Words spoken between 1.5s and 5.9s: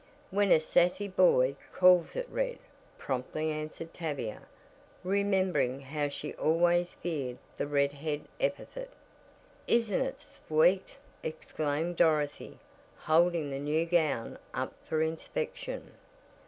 calls it red," promptly answered Tavia, remembering